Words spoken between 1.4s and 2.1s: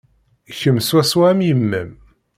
yemma-m.